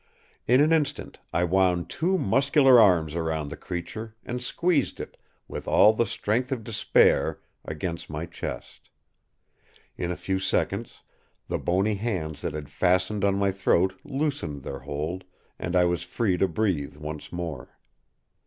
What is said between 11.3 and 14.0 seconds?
the bony hands that had fastened on my throat